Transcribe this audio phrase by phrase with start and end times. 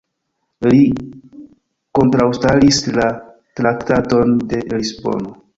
[0.67, 0.79] Li
[1.99, 3.07] kontraŭstaris la
[3.61, 5.41] Traktaton de Lisbono.